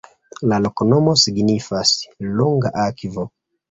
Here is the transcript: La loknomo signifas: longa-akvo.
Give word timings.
La 0.51 0.57
loknomo 0.67 1.15
signifas: 1.25 1.95
longa-akvo. 2.43 3.33